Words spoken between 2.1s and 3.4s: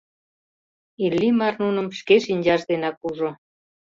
шинчаж денак ужо.